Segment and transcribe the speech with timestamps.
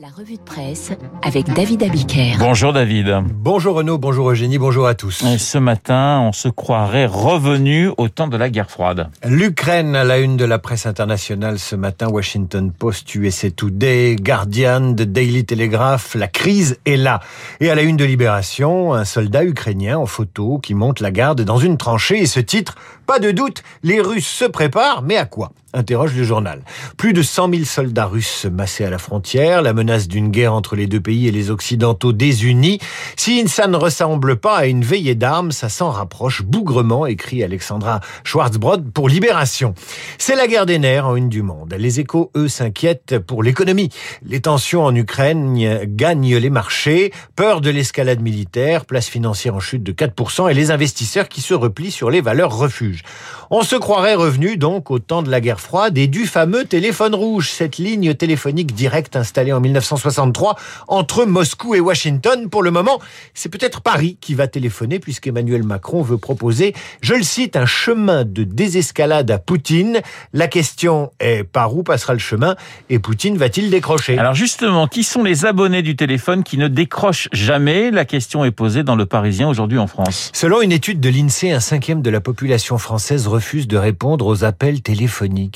[0.00, 2.36] La revue de presse avec David Abiker.
[2.38, 3.18] Bonjour David.
[3.34, 5.22] Bonjour Renaud, bonjour Eugénie, bonjour à tous.
[5.24, 9.10] Et ce matin, on se croirait revenu au temps de la guerre froide.
[9.26, 14.94] L'Ukraine à la une de la presse internationale ce matin, Washington Post, USA Today, Guardian,
[14.94, 17.20] The Daily Telegraph, la crise est là.
[17.60, 21.42] Et à la une de Libération, un soldat ukrainien en photo qui monte la garde
[21.42, 25.26] dans une tranchée et ce titre, pas de doute, les Russes se préparent, mais à
[25.26, 25.52] quoi?
[25.72, 26.62] Interroge le journal.
[26.96, 30.76] Plus de 100 000 soldats russes massés à la frontière, la menace d'une guerre entre
[30.76, 32.78] les deux pays et les Occidentaux désunis.
[33.16, 38.00] Si ça ne ressemble pas à une veillée d'armes, ça s'en rapproche bougrement, écrit Alexandra
[38.24, 39.74] Schwarzbrod pour Libération.
[40.18, 41.74] C'est la guerre des nerfs en une du monde.
[41.78, 43.90] Les échos, eux, s'inquiètent pour l'économie.
[44.24, 49.82] Les tensions en Ukraine gagnent les marchés, peur de l'escalade militaire, place financière en chute
[49.82, 53.02] de 4% et les investisseurs qui se replient sur les valeurs refuges.
[53.50, 57.14] On se croirait revenu donc au temps de la guerre froide et du fameux téléphone
[57.14, 60.56] rouge, cette ligne téléphonique directe installée en 1963
[60.88, 62.48] entre Moscou et Washington.
[62.48, 62.98] Pour le moment,
[63.34, 68.24] c'est peut-être Paris qui va téléphoner puisqu'Emmanuel Macron veut proposer, je le cite, un chemin
[68.24, 70.00] de désescalade à Poutine.
[70.32, 72.56] La question est par où passera le chemin
[72.88, 74.18] et Poutine va-t-il décrocher?
[74.18, 77.90] Alors justement, qui sont les abonnés du téléphone qui ne décrochent jamais?
[77.90, 80.30] La question est posée dans le Parisien aujourd'hui en France.
[80.32, 84.44] Selon une étude de l'INSEE, un cinquième de la population française refuse de répondre aux
[84.44, 85.49] appels téléphoniques.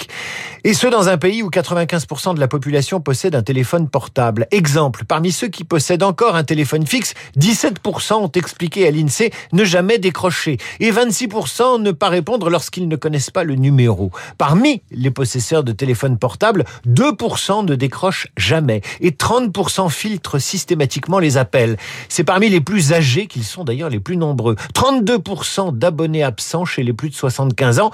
[0.67, 4.47] Et ce, dans un pays où 95% de la population possède un téléphone portable.
[4.51, 9.65] Exemple, parmi ceux qui possèdent encore un téléphone fixe, 17% ont expliqué à l'INSEE ne
[9.65, 10.57] jamais décrocher.
[10.81, 14.11] Et 26% ne pas répondre lorsqu'ils ne connaissent pas le numéro.
[14.39, 18.81] Parmi les possesseurs de téléphones portables, 2% ne décrochent jamais.
[19.01, 21.77] Et 30% filtrent systématiquement les appels.
[22.09, 24.57] C'est parmi les plus âgés qu'ils sont d'ailleurs les plus nombreux.
[24.75, 27.91] 32% d'abonnés absents chez les plus de 75 ans.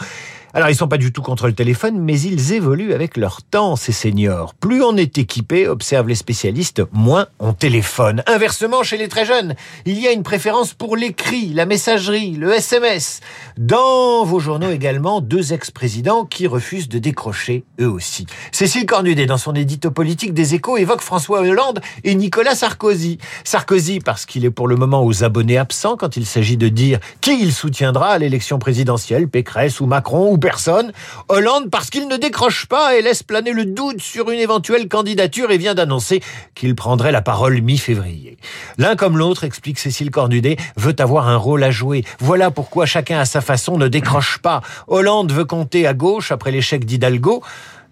[0.53, 3.77] Alors, ils sont pas du tout contre le téléphone, mais ils évoluent avec leur temps,
[3.77, 4.53] ces seniors.
[4.55, 8.25] Plus on est équipé, observent les spécialistes, moins on téléphone.
[8.27, 9.55] Inversement, chez les très jeunes,
[9.87, 13.21] il y a une préférence pour l'écrit, la messagerie, le SMS.
[13.59, 18.27] Dans vos journaux également, deux ex-présidents qui refusent de décrocher eux aussi.
[18.51, 23.19] Cécile Cornudet, dans son édito politique des échos, évoque François Hollande et Nicolas Sarkozy.
[23.45, 26.99] Sarkozy parce qu'il est pour le moment aux abonnés absents quand il s'agit de dire
[27.21, 30.93] qui il soutiendra à l'élection présidentielle, Pécresse ou Macron personne.
[31.29, 35.51] Hollande parce qu'il ne décroche pas et laisse planer le doute sur une éventuelle candidature
[35.51, 36.21] et vient d'annoncer
[36.55, 38.37] qu'il prendrait la parole mi-février.
[38.79, 42.05] L'un comme l'autre, explique Cécile Cornudet, veut avoir un rôle à jouer.
[42.19, 44.63] Voilà pourquoi chacun à sa façon ne décroche pas.
[44.89, 47.43] Hollande veut compter à gauche après l'échec d'Hidalgo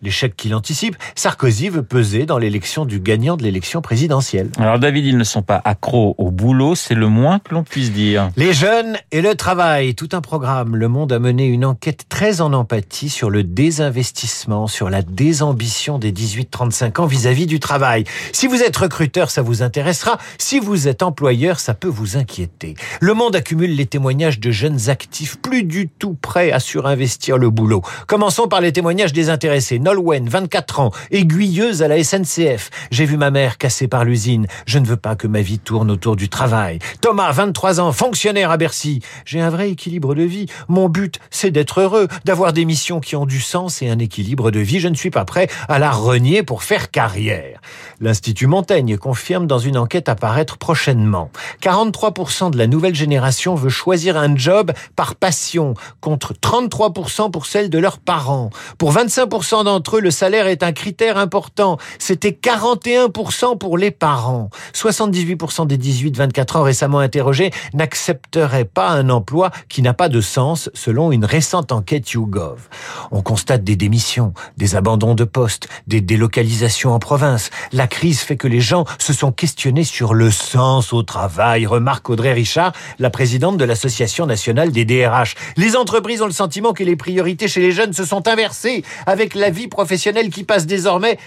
[0.02, 4.50] l'échec qu'il anticipe, Sarkozy veut peser dans l'élection du gagnant de l'élection présidentielle.
[4.58, 7.92] Alors David, ils ne sont pas accros au boulot, c'est le moins que l'on puisse
[7.92, 8.30] dire.
[8.36, 10.76] Les jeunes et le travail, tout un programme.
[10.76, 15.98] Le Monde a mené une enquête très en empathie sur le désinvestissement, sur la désambition
[15.98, 18.04] des 18-35 ans vis-à-vis du travail.
[18.32, 20.18] Si vous êtes recruteur, ça vous intéressera.
[20.38, 22.74] Si vous êtes employeur, ça peut vous inquiéter.
[23.00, 27.50] Le Monde accumule les témoignages de jeunes actifs plus du tout prêts à surinvestir le
[27.50, 27.82] boulot.
[28.06, 29.78] Commençons par les témoignages des intéressés.
[29.88, 32.68] Nolwenn, 24 ans, aiguilleuse à la SNCF.
[32.90, 34.46] J'ai vu ma mère cassée par l'usine.
[34.66, 36.78] Je ne veux pas que ma vie tourne autour du travail.
[37.00, 39.00] Thomas, 23 ans, fonctionnaire à Bercy.
[39.24, 40.44] J'ai un vrai équilibre de vie.
[40.68, 44.50] Mon but, c'est d'être heureux, d'avoir des missions qui ont du sens et un équilibre
[44.50, 44.78] de vie.
[44.78, 47.58] Je ne suis pas prêt à la renier pour faire carrière.
[48.02, 51.30] L'Institut Montaigne confirme dans une enquête à paraître prochainement.
[51.62, 55.72] 43% de la nouvelle génération veut choisir un job par passion
[56.02, 58.50] contre 33% pour celle de leurs parents.
[58.76, 61.78] Pour 25% d'entre entre eux, le salaire est un critère important.
[62.00, 64.50] C'était 41% pour les parents.
[64.74, 70.68] 78% des 18-24 ans récemment interrogés n'accepteraient pas un emploi qui n'a pas de sens,
[70.74, 72.68] selon une récente enquête YouGov.
[73.12, 77.50] On constate des démissions, des abandons de postes, des délocalisations en province.
[77.70, 82.10] La crise fait que les gens se sont questionnés sur le sens au travail, remarque
[82.10, 85.36] Audrey Richard, la présidente de l'Association nationale des DRH.
[85.56, 89.36] Les entreprises ont le sentiment que les priorités chez les jeunes se sont inversées avec
[89.36, 91.18] la vie professionnelle qui passe désormais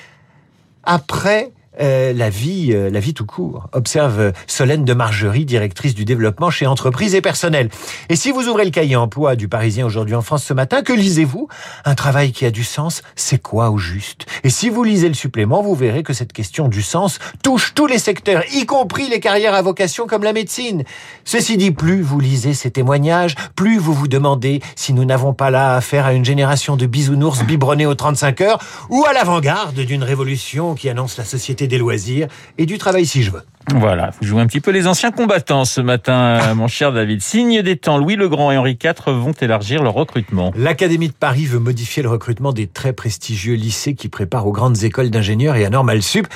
[0.84, 6.04] après euh, la vie, euh, la vie tout court, observe Solène de Margerie, directrice du
[6.04, 7.70] développement chez Entreprises et Personnel.
[8.10, 10.92] Et si vous ouvrez le cahier emploi du Parisien aujourd'hui en France ce matin, que
[10.92, 11.48] lisez-vous?
[11.86, 14.26] Un travail qui a du sens, c'est quoi au juste?
[14.44, 17.88] Et si vous lisez le supplément, vous verrez que cette question du sens touche tous
[17.88, 20.84] les secteurs, y compris les carrières à vocation comme la médecine.
[21.24, 25.50] Ceci dit, plus vous lisez ces témoignages, plus vous vous demandez si nous n'avons pas
[25.50, 28.60] là affaire à une génération de bisounours biberonnés aux 35 heures
[28.90, 32.28] ou à l'avant-garde d'une révolution qui annonce la société des loisirs
[32.58, 33.44] et du travail si je veux.
[33.76, 37.22] Voilà, vous jouez un petit peu les anciens combattants ce matin, mon cher David.
[37.22, 40.52] Signe des temps, Louis le Grand et Henri IV vont élargir leur recrutement.
[40.56, 44.84] L'Académie de Paris veut modifier le recrutement des très prestigieux lycées qui préparent aux grandes
[44.84, 46.28] écoles d'ingénieurs et à Normal Sup.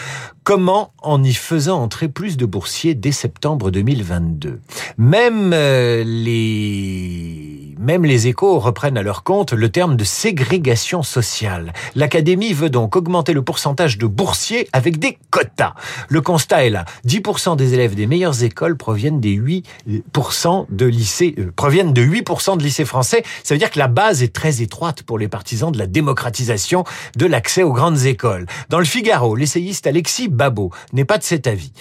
[0.46, 4.60] Comment en y faisant entrer plus de boursiers dès septembre 2022
[5.00, 11.74] Même euh, les même les échos reprennent à leur compte le terme de ségrégation sociale.
[11.94, 15.74] L'Académie veut donc augmenter le pourcentage de boursiers avec des quotas.
[16.10, 16.86] Le constat est là.
[17.06, 22.58] 10% des élèves des meilleures écoles proviennent des 8% de lycées, euh, proviennent de 8%
[22.58, 23.24] de lycées français.
[23.44, 26.86] Ça veut dire que la base est très étroite pour les partisans de la démocratisation
[27.18, 28.46] de l'accès aux grandes écoles.
[28.70, 31.72] Dans le Figaro, l'essayiste Alexis Babot n'est pas de cet avis.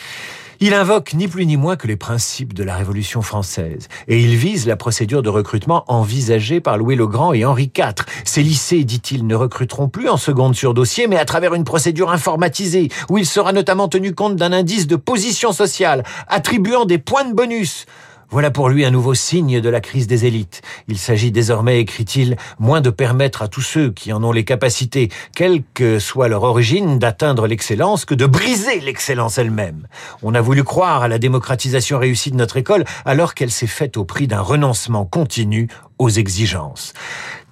[0.61, 4.37] Il invoque ni plus ni moins que les principes de la Révolution française et il
[4.37, 8.07] vise la procédure de recrutement envisagée par Louis le Grand et Henri IV.
[8.25, 12.11] Ces lycées, dit-il, ne recruteront plus en seconde sur dossier, mais à travers une procédure
[12.11, 17.25] informatisée où il sera notamment tenu compte d'un indice de position sociale attribuant des points
[17.25, 17.87] de bonus.
[18.35, 20.61] Voilà pour lui un nouveau signe de la crise des élites.
[20.89, 25.09] Il s'agit désormais, écrit-il, moins de permettre à tous ceux qui en ont les capacités,
[25.37, 29.87] quelle que soit leur origine, d'atteindre l'excellence que de briser l'excellence elle-même.
[30.25, 33.97] On a voulu croire à la démocratisation réussie de notre école alors qu'elle s'est faite
[33.97, 36.93] au prix d'un renoncement continu aux exigences.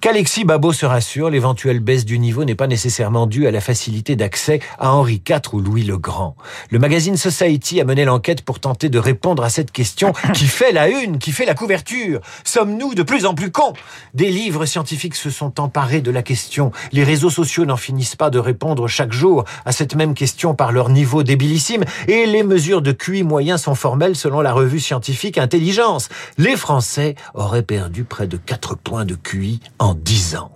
[0.03, 4.17] Qu'Alexis Babot se rassure, l'éventuelle baisse du niveau n'est pas nécessairement due à la facilité
[4.17, 6.35] d'accès à Henri IV ou Louis le Grand.
[6.71, 10.73] Le magazine Society a mené l'enquête pour tenter de répondre à cette question qui fait
[10.73, 12.19] la une, qui fait la couverture.
[12.43, 13.71] Sommes-nous de plus en plus cons?
[14.13, 16.73] Des livres scientifiques se sont emparés de la question.
[16.91, 20.73] Les réseaux sociaux n'en finissent pas de répondre chaque jour à cette même question par
[20.73, 25.37] leur niveau débilissime et les mesures de QI moyen sont formelles selon la revue scientifique
[25.37, 26.09] Intelligence.
[26.37, 30.51] Les Français auraient perdu près de 4 points de QI en 10 ans.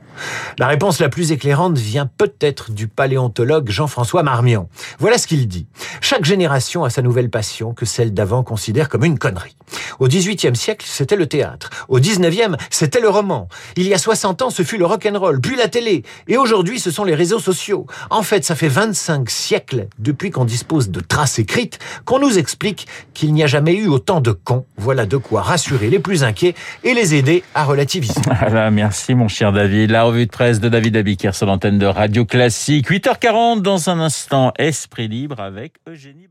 [0.58, 4.70] La réponse la plus éclairante vient peut-être du paléontologue Jean-François Marmion.
[5.00, 5.68] Voilà ce qu'il dit.
[6.02, 9.56] Chaque génération a sa nouvelle passion que celle d'avant considère comme une connerie.
[10.00, 11.70] Au XVIIIe siècle, c'était le théâtre.
[11.88, 13.48] Au XIXe, c'était le roman.
[13.76, 16.04] Il y a 60 ans, ce fut le rock'n'roll, puis la télé.
[16.28, 17.86] Et aujourd'hui, ce sont les réseaux sociaux.
[18.10, 22.88] En fait, ça fait 25 siècles depuis qu'on dispose de traces écrites qu'on nous explique
[23.14, 24.66] qu'il n'y a jamais eu autant de cons.
[24.78, 28.22] Voilà de quoi rassurer les plus inquiets et les aider à relativiser.
[28.40, 29.92] Voilà, merci mon cher David.
[30.08, 32.90] Revue de presse de David Abiker sur l'antenne de Radio Classique.
[32.90, 36.28] 8h40 dans un instant, Esprit Libre avec Eugénie